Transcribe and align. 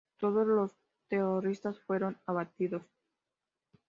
Todos 0.17 0.47
los 0.47 0.71
terroristas 1.09 1.77
fueron 1.81 2.17
abatidos. 2.25 2.81